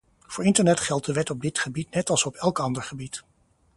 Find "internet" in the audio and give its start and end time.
0.45-0.79